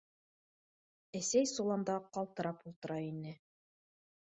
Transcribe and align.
Әсәй 1.19 1.51
соланда 1.51 1.99
ҡалтырап 2.19 2.67
ултыра 2.73 3.01
ине. 3.13 3.39